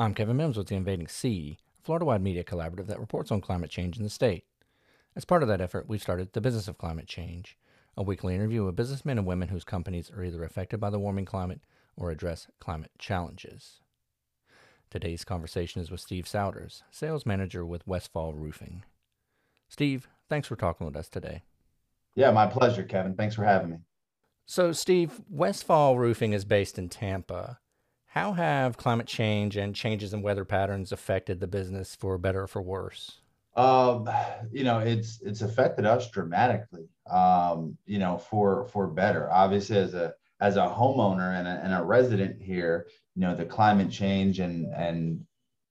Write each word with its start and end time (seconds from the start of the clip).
I'm 0.00 0.14
Kevin 0.14 0.36
Mims 0.36 0.56
with 0.56 0.68
the 0.68 0.76
Invading 0.76 1.08
Sea, 1.08 1.58
a 1.76 1.82
Florida 1.82 2.04
wide 2.04 2.22
media 2.22 2.44
collaborative 2.44 2.86
that 2.86 3.00
reports 3.00 3.32
on 3.32 3.40
climate 3.40 3.68
change 3.68 3.96
in 3.96 4.04
the 4.04 4.08
state. 4.08 4.44
As 5.16 5.24
part 5.24 5.42
of 5.42 5.48
that 5.48 5.60
effort, 5.60 5.88
we've 5.88 6.00
started 6.00 6.32
The 6.32 6.40
Business 6.40 6.68
of 6.68 6.78
Climate 6.78 7.08
Change, 7.08 7.58
a 7.96 8.04
weekly 8.04 8.36
interview 8.36 8.64
with 8.64 8.76
businessmen 8.76 9.18
and 9.18 9.26
women 9.26 9.48
whose 9.48 9.64
companies 9.64 10.08
are 10.12 10.22
either 10.22 10.44
affected 10.44 10.78
by 10.78 10.90
the 10.90 11.00
warming 11.00 11.24
climate 11.24 11.62
or 11.96 12.12
address 12.12 12.46
climate 12.60 12.92
challenges. 12.96 13.80
Today's 14.88 15.24
conversation 15.24 15.82
is 15.82 15.90
with 15.90 15.98
Steve 15.98 16.26
Sowders, 16.26 16.82
sales 16.92 17.26
manager 17.26 17.66
with 17.66 17.84
Westfall 17.84 18.34
Roofing. 18.34 18.84
Steve, 19.68 20.06
thanks 20.28 20.46
for 20.46 20.54
talking 20.54 20.86
with 20.86 20.94
us 20.94 21.08
today. 21.08 21.42
Yeah, 22.14 22.30
my 22.30 22.46
pleasure, 22.46 22.84
Kevin. 22.84 23.16
Thanks 23.16 23.34
for 23.34 23.42
having 23.42 23.70
me. 23.70 23.76
So, 24.46 24.70
Steve, 24.70 25.20
Westfall 25.28 25.98
Roofing 25.98 26.34
is 26.34 26.44
based 26.44 26.78
in 26.78 26.88
Tampa. 26.88 27.58
How 28.08 28.32
have 28.32 28.78
climate 28.78 29.06
change 29.06 29.56
and 29.56 29.74
changes 29.74 30.14
in 30.14 30.22
weather 30.22 30.44
patterns 30.44 30.92
affected 30.92 31.40
the 31.40 31.46
business 31.46 31.94
for 31.94 32.16
better 32.16 32.42
or 32.42 32.46
for 32.46 32.62
worse? 32.62 33.20
Um, 33.54 34.08
you 34.50 34.64
know, 34.64 34.78
it's 34.78 35.20
it's 35.20 35.42
affected 35.42 35.84
us 35.84 36.10
dramatically. 36.10 36.88
Um, 37.10 37.76
you 37.84 37.98
know, 37.98 38.16
for 38.16 38.64
for 38.66 38.86
better. 38.86 39.30
Obviously, 39.30 39.76
as 39.76 39.92
a 39.92 40.14
as 40.40 40.56
a 40.56 40.60
homeowner 40.60 41.38
and 41.38 41.46
a, 41.46 41.60
and 41.62 41.74
a 41.74 41.82
resident 41.82 42.40
here, 42.40 42.86
you 43.14 43.22
know, 43.22 43.34
the 43.34 43.44
climate 43.44 43.90
change 43.90 44.38
and 44.38 44.72
and 44.74 45.26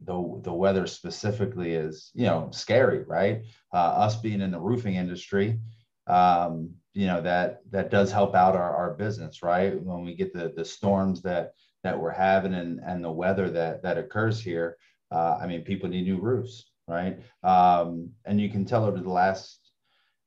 the 0.00 0.40
the 0.42 0.52
weather 0.52 0.86
specifically 0.86 1.74
is 1.74 2.10
you 2.14 2.24
know 2.24 2.48
scary, 2.50 3.04
right? 3.04 3.42
Uh, 3.74 3.76
us 3.76 4.16
being 4.16 4.40
in 4.40 4.50
the 4.50 4.60
roofing 4.60 4.94
industry, 4.94 5.60
um, 6.06 6.70
you 6.94 7.06
know 7.06 7.20
that 7.22 7.60
that 7.70 7.90
does 7.90 8.12
help 8.12 8.34
out 8.34 8.56
our, 8.56 8.76
our 8.76 8.94
business, 8.94 9.42
right? 9.42 9.80
When 9.80 10.04
we 10.04 10.14
get 10.14 10.32
the 10.32 10.52
the 10.54 10.64
storms 10.64 11.22
that 11.22 11.52
that 11.82 11.98
we're 11.98 12.10
having 12.10 12.54
and, 12.54 12.80
and 12.80 13.02
the 13.02 13.10
weather 13.10 13.50
that 13.50 13.82
that 13.82 13.98
occurs 13.98 14.40
here, 14.40 14.76
uh, 15.10 15.38
I 15.40 15.46
mean, 15.46 15.62
people 15.62 15.88
need 15.88 16.04
new 16.04 16.20
roofs, 16.20 16.70
right? 16.88 17.18
Um, 17.42 18.10
and 18.24 18.40
you 18.40 18.48
can 18.48 18.64
tell 18.64 18.84
over 18.84 18.98
the 18.98 19.10
last, 19.10 19.60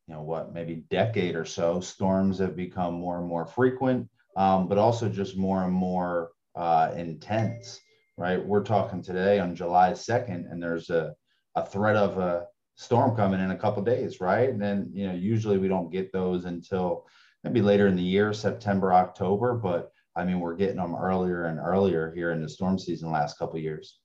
you 0.07 0.13
know, 0.13 0.21
what 0.21 0.53
maybe 0.53 0.85
decade 0.89 1.35
or 1.35 1.45
so, 1.45 1.79
storms 1.79 2.39
have 2.39 2.55
become 2.55 2.93
more 2.93 3.17
and 3.17 3.27
more 3.27 3.47
frequent, 3.47 4.07
um, 4.37 4.67
but 4.67 4.77
also 4.77 5.09
just 5.09 5.37
more 5.37 5.63
and 5.63 5.73
more 5.73 6.31
uh, 6.55 6.91
intense, 6.95 7.79
right? 8.17 8.43
We're 8.43 8.63
talking 8.63 9.01
today 9.01 9.39
on 9.39 9.55
July 9.55 9.91
2nd, 9.91 10.51
and 10.51 10.61
there's 10.61 10.89
a, 10.89 11.15
a 11.55 11.65
threat 11.65 11.95
of 11.95 12.17
a 12.17 12.45
storm 12.75 13.15
coming 13.15 13.39
in 13.39 13.51
a 13.51 13.57
couple 13.57 13.83
days, 13.83 14.21
right? 14.21 14.49
And 14.49 14.61
then, 14.61 14.89
you 14.93 15.07
know, 15.07 15.13
usually 15.13 15.57
we 15.57 15.67
don't 15.67 15.91
get 15.91 16.11
those 16.11 16.45
until 16.45 17.07
maybe 17.43 17.61
later 17.61 17.87
in 17.87 17.95
the 17.95 18.03
year, 18.03 18.33
September, 18.33 18.93
October, 18.93 19.55
but 19.55 19.91
I 20.15 20.23
mean, 20.23 20.39
we're 20.39 20.55
getting 20.55 20.77
them 20.77 20.95
earlier 20.95 21.45
and 21.45 21.59
earlier 21.59 22.13
here 22.15 22.31
in 22.31 22.41
the 22.41 22.49
storm 22.49 22.79
season 22.79 23.11
last 23.11 23.37
couple 23.37 23.59
years. 23.59 23.99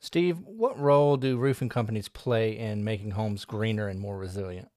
Steve, 0.00 0.40
what 0.40 0.78
role 0.78 1.16
do 1.16 1.36
roofing 1.36 1.68
companies 1.68 2.08
play 2.08 2.58
in 2.58 2.82
making 2.82 3.12
homes 3.12 3.44
greener 3.44 3.88
and 3.88 4.00
more 4.00 4.18
resilient? 4.18 4.68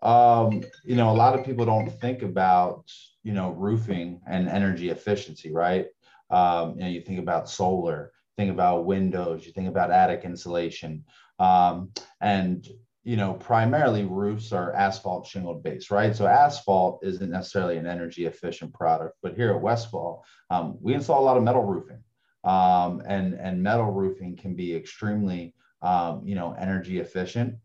Um, 0.00 0.62
you 0.84 0.96
know, 0.96 1.10
a 1.10 1.16
lot 1.16 1.38
of 1.38 1.44
people 1.44 1.64
don't 1.64 1.90
think 2.00 2.22
about, 2.22 2.90
you 3.22 3.32
know, 3.32 3.50
roofing 3.50 4.20
and 4.26 4.48
energy 4.48 4.90
efficiency, 4.90 5.52
right? 5.52 5.86
Um, 6.30 6.74
you 6.76 6.80
know, 6.80 6.88
you 6.88 7.00
think 7.00 7.18
about 7.18 7.48
solar, 7.48 8.12
think 8.36 8.50
about 8.50 8.86
windows, 8.86 9.46
you 9.46 9.52
think 9.52 9.68
about 9.68 9.90
attic 9.90 10.24
insulation. 10.24 11.04
Um, 11.38 11.90
and 12.20 12.66
you 13.04 13.16
know, 13.16 13.34
primarily 13.34 14.04
roofs 14.04 14.50
are 14.50 14.72
asphalt 14.72 15.26
shingled 15.26 15.62
base, 15.62 15.90
right? 15.90 16.16
So 16.16 16.26
asphalt 16.26 17.00
isn't 17.02 17.30
necessarily 17.30 17.76
an 17.76 17.86
energy 17.86 18.24
efficient 18.24 18.72
product, 18.72 19.18
but 19.22 19.36
here 19.36 19.50
at 19.50 19.60
Westfall, 19.60 20.24
um, 20.48 20.78
we 20.80 20.94
install 20.94 21.20
a 21.20 21.26
lot 21.26 21.36
of 21.36 21.42
metal 21.42 21.62
roofing, 21.62 22.02
um, 22.44 23.02
and 23.06 23.34
and 23.34 23.62
metal 23.62 23.90
roofing 23.90 24.36
can 24.36 24.54
be 24.54 24.74
extremely, 24.74 25.54
um, 25.82 26.22
you 26.24 26.34
know, 26.34 26.56
energy 26.58 26.98
efficient. 26.98 27.56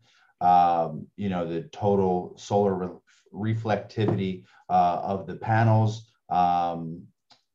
Um, 0.42 1.06
you 1.16 1.30
know, 1.30 1.46
the 1.46 1.62
total 1.62 2.34
solar 2.36 2.74
re- 2.74 3.54
reflectivity 3.54 4.44
uh, 4.68 5.00
of 5.02 5.26
the 5.26 5.36
panels, 5.36 6.10
um, 6.28 7.02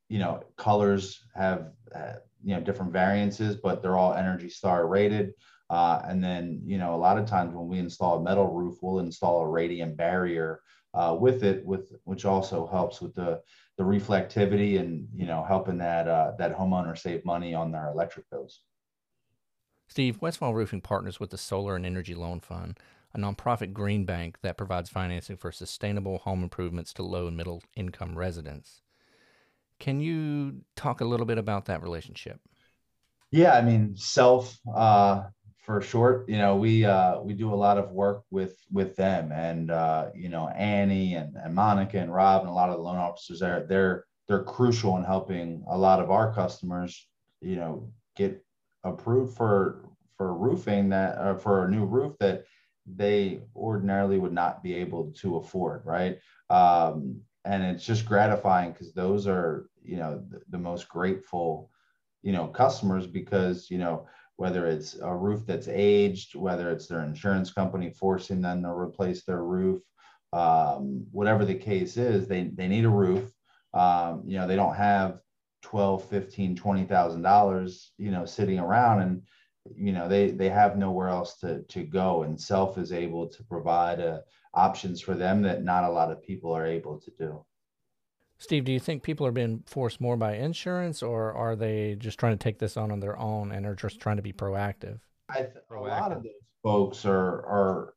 you 0.09 0.19
know, 0.19 0.43
colors 0.57 1.23
have 1.35 1.71
uh, 1.93 2.13
you 2.43 2.55
know 2.55 2.61
different 2.61 2.91
variances, 2.91 3.55
but 3.55 3.81
they're 3.81 3.97
all 3.97 4.13
Energy 4.13 4.49
Star 4.49 4.87
rated. 4.87 5.33
Uh, 5.69 6.01
and 6.05 6.23
then, 6.23 6.61
you 6.63 6.77
know, 6.77 6.93
a 6.93 6.97
lot 6.97 7.17
of 7.17 7.25
times 7.25 7.53
when 7.53 7.67
we 7.67 7.79
install 7.79 8.17
a 8.17 8.23
metal 8.23 8.51
roof, 8.51 8.77
we'll 8.81 8.99
install 8.99 9.41
a 9.41 9.47
radiant 9.47 9.97
barrier 9.97 10.61
uh, 10.93 11.15
with 11.19 11.43
it, 11.43 11.65
with 11.65 11.91
which 12.05 12.25
also 12.25 12.65
helps 12.67 13.01
with 13.01 13.13
the 13.13 13.41
the 13.77 13.83
reflectivity 13.83 14.79
and 14.79 15.07
you 15.13 15.25
know 15.25 15.43
helping 15.43 15.77
that 15.77 16.07
uh, 16.07 16.31
that 16.39 16.57
homeowner 16.57 16.97
save 16.97 17.25
money 17.25 17.53
on 17.53 17.71
their 17.71 17.89
electric 17.89 18.29
bills. 18.29 18.61
Steve, 19.87 20.21
Westfall 20.21 20.55
Roofing 20.55 20.81
partners 20.81 21.19
with 21.19 21.29
the 21.29 21.37
Solar 21.37 21.75
and 21.75 21.85
Energy 21.85 22.15
Loan 22.15 22.39
Fund, 22.39 22.79
a 23.13 23.19
nonprofit 23.19 23.71
green 23.71 24.05
bank 24.05 24.37
that 24.41 24.57
provides 24.57 24.89
financing 24.89 25.37
for 25.37 25.51
sustainable 25.51 26.19
home 26.19 26.41
improvements 26.41 26.91
to 26.93 27.03
low 27.03 27.27
and 27.27 27.37
middle 27.37 27.61
income 27.75 28.17
residents. 28.17 28.81
Can 29.79 29.99
you 29.99 30.61
talk 30.75 31.01
a 31.01 31.05
little 31.05 31.25
bit 31.25 31.37
about 31.37 31.65
that 31.65 31.83
relationship? 31.83 32.39
Yeah, 33.31 33.53
I 33.53 33.61
mean, 33.61 33.95
SELF 33.97 34.57
uh, 34.73 35.23
for 35.65 35.81
short, 35.81 36.29
you 36.29 36.37
know, 36.37 36.55
we 36.55 36.85
uh, 36.85 37.19
we 37.21 37.33
do 37.33 37.51
a 37.51 37.55
lot 37.55 37.79
of 37.79 37.91
work 37.91 38.23
with 38.29 38.55
with 38.71 38.95
them, 38.95 39.31
and 39.31 39.71
uh, 39.71 40.09
you 40.13 40.29
know, 40.29 40.47
Annie 40.49 41.15
and, 41.15 41.35
and 41.35 41.55
Monica 41.55 41.97
and 41.97 42.13
Rob 42.13 42.41
and 42.41 42.49
a 42.49 42.53
lot 42.53 42.69
of 42.69 42.75
the 42.75 42.83
loan 42.83 42.97
officers 42.97 43.39
there. 43.39 43.65
They're 43.67 44.05
they're 44.27 44.43
crucial 44.43 44.95
in 44.97 45.03
helping 45.03 45.63
a 45.67 45.77
lot 45.77 45.99
of 45.99 46.11
our 46.11 46.31
customers, 46.33 47.07
you 47.41 47.55
know, 47.55 47.91
get 48.15 48.45
approved 48.83 49.35
for 49.35 49.85
for 50.17 50.35
roofing 50.35 50.89
that 50.89 51.17
uh, 51.17 51.35
for 51.35 51.65
a 51.65 51.71
new 51.71 51.85
roof 51.85 52.15
that 52.19 52.45
they 52.85 53.41
ordinarily 53.55 54.19
would 54.19 54.33
not 54.33 54.61
be 54.61 54.75
able 54.75 55.11
to 55.13 55.37
afford, 55.37 55.83
right? 55.83 56.19
Um, 56.51 57.21
and 57.43 57.63
it's 57.63 57.83
just 57.83 58.05
gratifying 58.05 58.71
because 58.71 58.93
those 58.93 59.25
are 59.25 59.67
you 59.83 59.97
know 59.97 60.23
the, 60.29 60.41
the 60.49 60.59
most 60.59 60.87
grateful, 60.87 61.71
you 62.21 62.33
know, 62.33 62.45
customers 62.45 63.07
because 63.07 63.71
you 63.71 63.79
know 63.79 64.07
whether 64.37 64.67
it's 64.67 64.97
a 65.01 65.15
roof 65.15 65.45
that's 65.45 65.67
aged, 65.67 66.35
whether 66.35 66.71
it's 66.71 66.87
their 66.87 67.03
insurance 67.03 67.51
company 67.51 67.89
forcing 67.89 68.41
them 68.41 68.63
to 68.63 68.69
replace 68.69 69.23
their 69.23 69.43
roof, 69.43 69.81
um, 70.33 71.05
whatever 71.11 71.45
the 71.45 71.55
case 71.55 71.97
is, 71.97 72.27
they, 72.27 72.43
they 72.53 72.67
need 72.67 72.85
a 72.85 72.89
roof. 72.89 73.31
Um, 73.73 74.23
you 74.25 74.37
know, 74.37 74.47
they 74.47 74.55
don't 74.55 74.75
have 74.75 75.19
12, 75.61 76.05
15, 76.09 76.57
$20,000, 76.57 77.85
you 77.97 78.11
know, 78.11 78.25
sitting 78.25 78.59
around 78.59 79.01
and, 79.01 79.21
you 79.75 79.93
know, 79.93 80.07
they, 80.07 80.31
they 80.31 80.49
have 80.49 80.77
nowhere 80.77 81.09
else 81.09 81.37
to, 81.39 81.63
to 81.63 81.83
go 81.83 82.23
and 82.23 82.39
SELF 82.39 82.77
is 82.77 82.91
able 82.91 83.27
to 83.27 83.43
provide 83.43 83.99
uh, 83.99 84.19
options 84.53 85.01
for 85.01 85.15
them 85.15 85.41
that 85.41 85.63
not 85.63 85.83
a 85.83 85.89
lot 85.89 86.11
of 86.11 86.21
people 86.21 86.51
are 86.51 86.65
able 86.65 86.99
to 86.99 87.11
do. 87.17 87.45
Steve, 88.37 88.65
do 88.65 88.71
you 88.71 88.79
think 88.79 89.03
people 89.03 89.25
are 89.25 89.31
being 89.31 89.63
forced 89.65 90.01
more 90.01 90.17
by 90.17 90.35
insurance, 90.35 91.01
or 91.01 91.33
are 91.33 91.55
they 91.55 91.95
just 91.97 92.19
trying 92.19 92.37
to 92.37 92.43
take 92.43 92.59
this 92.59 92.77
on 92.77 92.91
on 92.91 92.99
their 92.99 93.17
own 93.17 93.51
and 93.51 93.65
are 93.65 93.75
just 93.75 93.99
trying 93.99 94.17
to 94.17 94.21
be 94.21 94.33
proactive? 94.33 94.99
I 95.29 95.43
th- 95.43 95.53
proactive. 95.69 95.79
a 95.79 96.01
lot 96.01 96.11
of 96.11 96.23
those 96.23 96.31
folks 96.63 97.05
are 97.05 97.45
are 97.45 97.93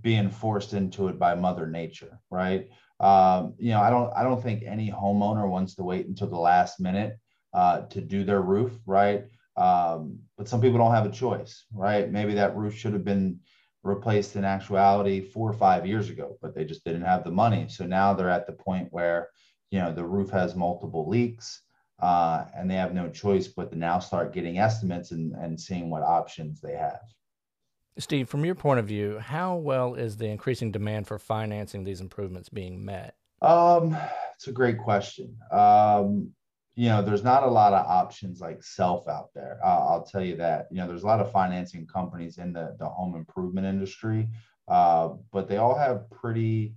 being 0.00 0.30
forced 0.30 0.72
into 0.72 1.08
it 1.08 1.18
by 1.18 1.34
Mother 1.34 1.66
Nature, 1.66 2.20
right? 2.30 2.68
Um, 3.00 3.54
you 3.58 3.70
know, 3.70 3.80
I 3.80 3.90
don't 3.90 4.12
I 4.16 4.22
don't 4.22 4.42
think 4.42 4.62
any 4.62 4.90
homeowner 4.90 5.48
wants 5.48 5.74
to 5.76 5.82
wait 5.82 6.06
until 6.06 6.28
the 6.28 6.38
last 6.38 6.80
minute 6.80 7.18
uh, 7.52 7.82
to 7.82 8.00
do 8.00 8.24
their 8.24 8.42
roof, 8.42 8.72
right? 8.86 9.24
Um, 9.56 10.20
but 10.36 10.48
some 10.48 10.60
people 10.60 10.78
don't 10.78 10.94
have 10.94 11.06
a 11.06 11.10
choice, 11.10 11.64
right? 11.72 12.10
Maybe 12.10 12.34
that 12.34 12.56
roof 12.56 12.74
should 12.76 12.92
have 12.92 13.04
been 13.04 13.40
replaced 13.82 14.36
in 14.36 14.44
actuality 14.44 15.20
four 15.20 15.50
or 15.50 15.52
five 15.52 15.86
years 15.86 16.08
ago, 16.10 16.38
but 16.40 16.54
they 16.54 16.64
just 16.64 16.84
didn't 16.84 17.02
have 17.02 17.22
the 17.22 17.30
money. 17.30 17.66
So 17.68 17.84
now 17.84 18.14
they're 18.14 18.30
at 18.30 18.46
the 18.46 18.52
point 18.52 18.88
where 18.90 19.28
you 19.70 19.78
know 19.78 19.92
the 19.92 20.04
roof 20.04 20.30
has 20.30 20.54
multiple 20.54 21.08
leaks 21.08 21.62
uh, 22.00 22.44
and 22.56 22.70
they 22.70 22.74
have 22.74 22.92
no 22.92 23.08
choice 23.08 23.48
but 23.48 23.70
to 23.70 23.78
now 23.78 23.98
start 23.98 24.34
getting 24.34 24.58
estimates 24.58 25.12
and, 25.12 25.32
and 25.34 25.60
seeing 25.60 25.90
what 25.90 26.02
options 26.02 26.60
they 26.60 26.72
have. 26.72 27.00
Steve 27.98 28.28
from 28.28 28.44
your 28.44 28.54
point 28.54 28.80
of 28.80 28.86
view 28.86 29.18
how 29.18 29.56
well 29.56 29.94
is 29.94 30.16
the 30.16 30.26
increasing 30.26 30.72
demand 30.72 31.06
for 31.06 31.18
financing 31.18 31.84
these 31.84 32.00
improvements 32.00 32.48
being 32.48 32.84
met? 32.84 33.14
Um, 33.40 33.96
it's 34.34 34.48
a 34.48 34.52
great 34.52 34.78
question. 34.78 35.36
Um, 35.52 36.32
you 36.76 36.88
know 36.88 37.02
there's 37.02 37.22
not 37.22 37.44
a 37.44 37.50
lot 37.50 37.72
of 37.72 37.86
options 37.86 38.40
like 38.40 38.62
SELF 38.62 39.06
out 39.06 39.28
there. 39.32 39.60
Uh, 39.64 39.86
i'll 39.86 40.04
tell 40.04 40.24
you 40.24 40.36
that 40.36 40.66
you 40.70 40.78
know 40.78 40.88
there's 40.88 41.04
a 41.04 41.06
lot 41.06 41.20
of 41.20 41.30
financing 41.30 41.86
companies 41.86 42.38
in 42.38 42.52
the, 42.52 42.74
the 42.78 42.88
home 42.88 43.14
improvement 43.14 43.66
industry 43.66 44.28
uh, 44.68 45.10
but 45.32 45.48
they 45.48 45.58
all 45.58 45.76
have 45.76 46.10
pretty 46.10 46.74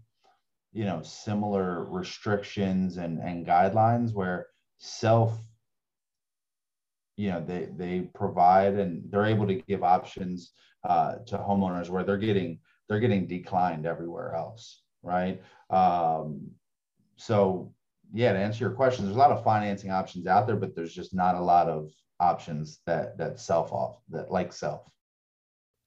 you 0.78 0.86
know 0.86 1.02
similar 1.02 1.86
restrictions 1.86 2.98
and 2.98 3.20
and 3.20 3.46
guidelines 3.46 4.14
where 4.14 4.48
SELF 4.78 5.32
you 7.16 7.30
know 7.32 7.44
they 7.44 7.70
they 7.76 8.02
provide 8.14 8.76
and 8.76 9.04
they're 9.10 9.26
able 9.26 9.48
to 9.48 9.56
give 9.56 9.84
options 9.84 10.52
uh, 10.88 11.16
to 11.26 11.38
homeowners 11.38 11.90
where 11.90 12.04
they're 12.04 12.18
getting 12.18 12.60
they're 12.88 13.00
getting 13.00 13.26
declined 13.28 13.86
everywhere 13.86 14.36
else 14.36 14.84
right 15.04 15.42
um, 15.72 16.52
so 17.18 17.74
yeah, 18.14 18.34
to 18.34 18.40
answer 18.40 18.64
your 18.64 18.74
question, 18.74 19.06
there's 19.06 19.16
a 19.16 19.20
lot 19.20 19.32
of 19.32 19.44
financing 19.44 19.92
options 19.92 20.28
out 20.28 20.48
there, 20.48 20.56
but 20.56 20.76
there's 20.76 20.94
just 20.94 21.14
not 21.14 21.36
a 21.36 21.42
lot 21.42 21.68
of 21.68 21.92
options 22.20 22.80
that 22.86 23.18
that 23.18 23.40
SELF 23.40 23.72
off 23.72 23.98
that 24.10 24.32
like 24.32 24.54
SELF. 24.54 24.82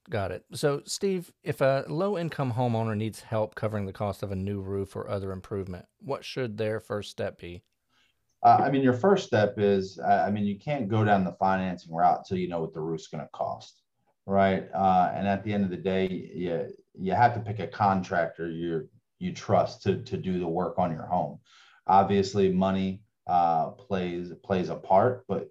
Got 0.09 0.33
it. 0.33 0.45
So, 0.55 0.83
Steve, 0.87 1.33
if 1.45 1.61
a 1.61 1.85
low 1.89 2.19
income 2.19 2.55
homeowner 2.55 2.97
needs 2.97 3.21
help 3.21 3.55
covering 3.55 3.87
the 3.87 3.93
cost 3.93 4.23
of 4.23 4.33
a 4.33 4.37
new 4.37 4.61
roof 4.61 4.97
or 4.97 5.09
other 5.09 5.31
improvement, 5.31 5.87
what 6.01 6.25
should 6.25 6.57
their 6.57 6.81
first 6.81 7.11
step 7.11 7.39
be? 7.39 7.63
Uh, 8.43 8.63
I 8.65 8.71
mean, 8.71 8.83
your 8.83 8.95
first 8.95 9.27
step 9.27 9.55
is, 9.59 10.01
I 10.01 10.31
mean, 10.31 10.45
you 10.45 10.59
can't 10.59 10.89
go 10.89 11.05
down 11.05 11.25
the 11.25 11.37
financing 11.39 11.95
route 11.95 12.21
until 12.21 12.39
you 12.39 12.49
know 12.49 12.61
what 12.61 12.73
the 12.73 12.81
roof's 12.81 13.09
going 13.09 13.23
to 13.23 13.31
cost, 13.33 13.83
right? 14.27 14.67
Uh, 14.75 15.13
and 15.15 15.29
at 15.29 15.45
the 15.45 15.53
end 15.53 15.65
of 15.65 15.71
the 15.71 15.77
day, 15.77 16.09
you 16.35 16.69
you 16.99 17.13
have 17.13 17.35
to 17.35 17.41
pick 17.41 17.61
a 17.61 17.67
contractor 17.67 18.51
you 18.51 18.89
you 19.19 19.33
trust 19.33 19.83
to 19.83 20.03
to 20.03 20.17
do 20.17 20.39
the 20.39 20.49
work 20.49 20.79
on 20.79 20.91
your 20.91 21.07
home. 21.07 21.39
Obviously, 21.87 22.51
money 22.51 23.03
uh, 23.27 23.69
plays 23.71 24.33
plays 24.43 24.71
a 24.71 24.75
part, 24.75 25.25
but 25.29 25.49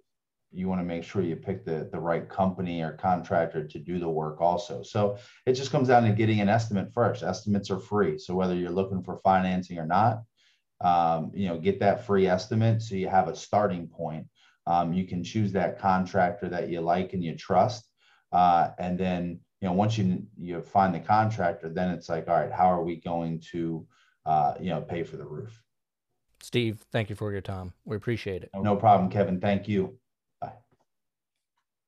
you 0.51 0.67
want 0.67 0.81
to 0.81 0.85
make 0.85 1.03
sure 1.03 1.21
you 1.21 1.35
pick 1.35 1.63
the, 1.63 1.89
the 1.91 1.99
right 1.99 2.27
company 2.27 2.81
or 2.81 2.93
contractor 2.93 3.67
to 3.67 3.79
do 3.79 3.99
the 3.99 4.09
work 4.09 4.41
also. 4.41 4.81
So 4.81 5.17
it 5.45 5.53
just 5.53 5.71
comes 5.71 5.87
down 5.87 6.03
to 6.03 6.11
getting 6.11 6.39
an 6.41 6.49
estimate 6.49 6.91
first. 6.91 7.23
Estimates 7.23 7.69
are 7.69 7.79
free. 7.79 8.17
So 8.17 8.33
whether 8.33 8.55
you're 8.55 8.71
looking 8.71 9.03
for 9.03 9.17
financing 9.17 9.77
or 9.77 9.85
not, 9.85 10.23
um, 10.81 11.31
you 11.35 11.47
know, 11.47 11.57
get 11.57 11.79
that 11.81 12.05
free 12.05 12.27
estimate 12.27 12.81
so 12.81 12.95
you 12.95 13.09
have 13.09 13.27
a 13.27 13.35
starting 13.35 13.87
point. 13.87 14.25
Um, 14.65 14.93
you 14.93 15.05
can 15.05 15.23
choose 15.23 15.51
that 15.53 15.79
contractor 15.79 16.49
that 16.49 16.69
you 16.69 16.81
like 16.81 17.13
and 17.13 17.23
you 17.23 17.35
trust. 17.35 17.87
Uh, 18.31 18.69
and 18.79 18.97
then, 18.97 19.39
you 19.61 19.67
know, 19.67 19.73
once 19.73 19.97
you 19.97 20.23
you 20.37 20.61
find 20.61 20.93
the 20.93 20.99
contractor, 20.99 21.69
then 21.69 21.89
it's 21.89 22.07
like, 22.07 22.27
all 22.27 22.35
right, 22.35 22.51
how 22.51 22.71
are 22.71 22.83
we 22.83 22.95
going 22.95 23.41
to, 23.51 23.85
uh, 24.25 24.53
you 24.59 24.69
know, 24.69 24.81
pay 24.81 25.03
for 25.03 25.17
the 25.17 25.25
roof? 25.25 25.61
Steve, 26.41 26.85
thank 26.91 27.09
you 27.09 27.15
for 27.15 27.31
your 27.31 27.41
time. 27.41 27.73
We 27.83 27.97
appreciate 27.97 28.43
it. 28.43 28.51
No 28.55 28.75
problem, 28.75 29.09
Kevin. 29.09 29.41
Thank 29.41 29.67
you. 29.67 29.97